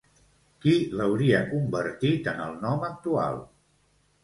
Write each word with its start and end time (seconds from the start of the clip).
Qui 0.63 0.71
l'hauria 1.01 1.43
convertit 1.51 2.33
en 2.33 2.41
el 2.49 2.59
nom 2.67 2.89
actual? 2.91 3.41